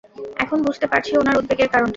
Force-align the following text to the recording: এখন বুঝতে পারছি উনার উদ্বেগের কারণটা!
এখন 0.43 0.57
বুঝতে 0.67 0.85
পারছি 0.91 1.11
উনার 1.17 1.39
উদ্বেগের 1.39 1.69
কারণটা! 1.69 1.89